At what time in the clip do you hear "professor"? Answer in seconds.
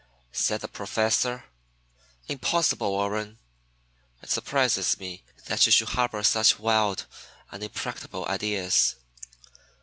0.67-1.43